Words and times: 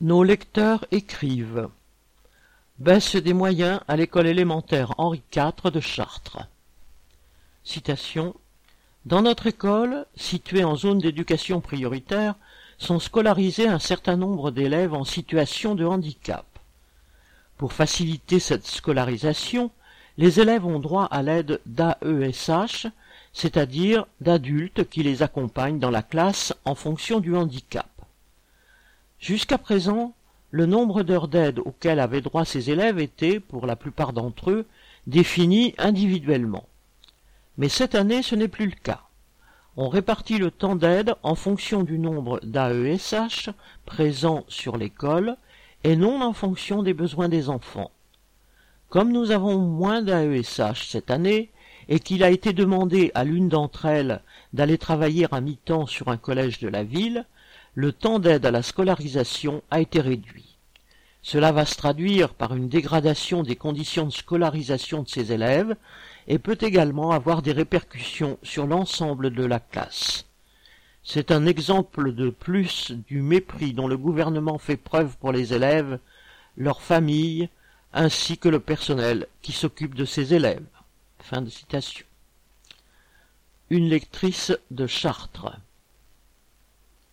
Nos 0.00 0.22
lecteurs 0.22 0.84
écrivent 0.92 1.70
Baisse 2.78 3.16
des 3.16 3.32
moyens 3.32 3.80
à 3.88 3.96
l'école 3.96 4.28
élémentaire 4.28 4.94
Henri 4.96 5.22
IV 5.34 5.72
de 5.72 5.80
Chartres. 5.80 6.38
Citation 7.64 8.36
Dans 9.06 9.22
notre 9.22 9.48
école, 9.48 10.06
située 10.14 10.62
en 10.62 10.76
zone 10.76 11.00
d'éducation 11.00 11.60
prioritaire, 11.60 12.36
sont 12.78 13.00
scolarisés 13.00 13.66
un 13.66 13.80
certain 13.80 14.14
nombre 14.14 14.52
d'élèves 14.52 14.94
en 14.94 15.02
situation 15.02 15.74
de 15.74 15.84
handicap. 15.84 16.46
Pour 17.56 17.72
faciliter 17.72 18.38
cette 18.38 18.68
scolarisation, 18.68 19.72
les 20.16 20.38
élèves 20.38 20.64
ont 20.64 20.78
droit 20.78 21.06
à 21.06 21.22
l'aide 21.24 21.60
d'AESH, 21.66 22.86
c'est-à-dire 23.32 24.06
d'adultes 24.20 24.88
qui 24.88 25.02
les 25.02 25.24
accompagnent 25.24 25.80
dans 25.80 25.90
la 25.90 26.02
classe 26.04 26.54
en 26.64 26.76
fonction 26.76 27.18
du 27.18 27.34
handicap. 27.34 27.97
Jusqu'à 29.20 29.58
présent, 29.58 30.14
le 30.50 30.66
nombre 30.66 31.02
d'heures 31.02 31.28
d'aide 31.28 31.58
auxquelles 31.58 32.00
avaient 32.00 32.20
droit 32.20 32.44
ces 32.44 32.70
élèves 32.70 32.98
était, 32.98 33.40
pour 33.40 33.66
la 33.66 33.76
plupart 33.76 34.12
d'entre 34.12 34.50
eux, 34.50 34.66
défini 35.06 35.74
individuellement. 35.78 36.66
Mais 37.56 37.68
cette 37.68 37.94
année, 37.94 38.22
ce 38.22 38.34
n'est 38.34 38.48
plus 38.48 38.66
le 38.66 38.76
cas. 38.82 39.02
On 39.76 39.88
répartit 39.88 40.38
le 40.38 40.50
temps 40.50 40.76
d'aide 40.76 41.14
en 41.22 41.34
fonction 41.34 41.82
du 41.82 41.98
nombre 41.98 42.40
d'AESH 42.42 43.50
présents 43.86 44.44
sur 44.48 44.76
l'école 44.76 45.36
et 45.84 45.96
non 45.96 46.22
en 46.22 46.32
fonction 46.32 46.82
des 46.82 46.94
besoins 46.94 47.28
des 47.28 47.48
enfants. 47.48 47.90
Comme 48.88 49.12
nous 49.12 49.30
avons 49.30 49.58
moins 49.58 50.02
d'AESH 50.02 50.88
cette 50.88 51.10
année, 51.10 51.50
et 51.88 52.00
qu'il 52.00 52.22
a 52.22 52.30
été 52.30 52.52
demandé 52.52 53.10
à 53.14 53.24
l'une 53.24 53.48
d'entre 53.48 53.86
elles 53.86 54.20
d'aller 54.52 54.78
travailler 54.78 55.26
à 55.30 55.40
mi-temps 55.40 55.86
sur 55.86 56.08
un 56.08 56.16
collège 56.16 56.58
de 56.60 56.68
la 56.68 56.84
ville, 56.84 57.24
le 57.74 57.92
temps 57.92 58.18
d'aide 58.18 58.44
à 58.46 58.50
la 58.50 58.62
scolarisation 58.62 59.62
a 59.70 59.80
été 59.80 60.00
réduit. 60.00 60.56
Cela 61.22 61.52
va 61.52 61.66
se 61.66 61.76
traduire 61.76 62.34
par 62.34 62.54
une 62.54 62.68
dégradation 62.68 63.42
des 63.42 63.56
conditions 63.56 64.06
de 64.06 64.12
scolarisation 64.12 65.02
de 65.02 65.08
ces 65.08 65.32
élèves 65.32 65.76
et 66.26 66.38
peut 66.38 66.58
également 66.60 67.10
avoir 67.10 67.42
des 67.42 67.52
répercussions 67.52 68.38
sur 68.42 68.66
l'ensemble 68.66 69.30
de 69.30 69.44
la 69.44 69.60
classe. 69.60 70.26
C'est 71.02 71.30
un 71.30 71.46
exemple 71.46 72.12
de 72.12 72.30
plus 72.30 72.92
du 73.08 73.22
mépris 73.22 73.72
dont 73.72 73.88
le 73.88 73.96
gouvernement 73.96 74.58
fait 74.58 74.76
preuve 74.76 75.16
pour 75.16 75.32
les 75.32 75.54
élèves, 75.54 75.98
leurs 76.56 76.82
familles, 76.82 77.48
ainsi 77.92 78.36
que 78.36 78.48
le 78.48 78.60
personnel 78.60 79.26
qui 79.40 79.52
s'occupe 79.52 79.94
de 79.94 80.04
ces 80.04 80.34
élèves. 80.34 80.66
Fin 81.20 81.42
de 81.42 81.50
citation. 81.50 82.06
Une 83.70 83.88
lectrice 83.88 84.52
de 84.70 84.86
Chartres. 84.86 85.58